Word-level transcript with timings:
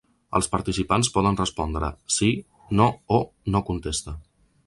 Els 0.37 0.47
participants 0.53 1.09
poden 1.17 1.37
respondre 1.41 1.91
“Sí”, 2.17 2.31
“No” 2.81 2.89
o 3.17 3.19
“No 3.57 3.65
contesta”. 3.71 4.19